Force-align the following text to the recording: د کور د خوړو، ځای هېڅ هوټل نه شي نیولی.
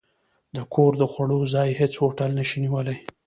د 0.55 0.57
کور 0.73 0.91
د 1.01 1.03
خوړو، 1.11 1.39
ځای 1.53 1.69
هېڅ 1.79 1.93
هوټل 2.03 2.31
نه 2.39 2.43
شي 2.49 2.57
نیولی. 2.63 2.97